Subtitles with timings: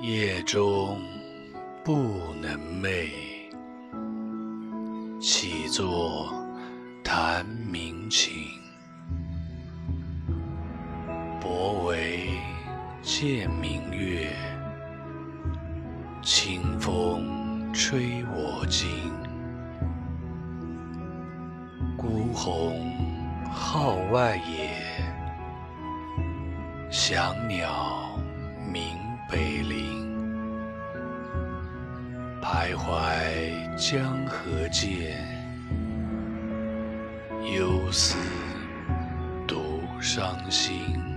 [0.00, 0.96] 夜中
[1.84, 3.10] 不能寐，
[5.20, 6.32] 起坐
[7.02, 8.32] 弹鸣琴。
[11.40, 12.28] 薄帷
[13.02, 14.30] 见明月，
[16.22, 18.88] 清风吹我襟。
[21.96, 22.94] 孤鸿
[23.50, 24.70] 号外野，
[26.88, 28.16] 翔鸟
[28.72, 28.96] 鸣
[32.50, 35.14] 徘徊江河间，
[37.54, 38.16] 忧思
[39.46, 41.07] 独伤心。